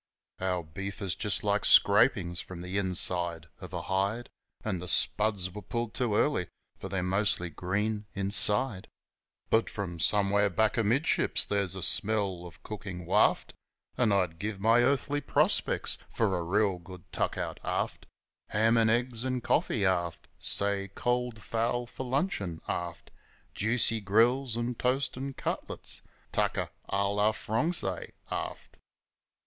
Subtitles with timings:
[0.39, 4.31] Our beef is just like scrapin's from the inside of a hide,
[4.65, 6.47] And the spuds were pulled too early,
[6.79, 8.87] for they're mostly green inside;
[9.51, 13.53] But from somewhere back amidships there's a smell o' cookin' waft,
[13.95, 18.07] An' I'd give my earthly prospects for a real good tuck out aft
[18.47, 23.11] Ham an' eggs, 'n' coffee, aft, Say, cold fowl for luncheon, aft,
[23.53, 28.77] Juicy grills an' toast 'n' cutlets tucker a lor frongsy, aft.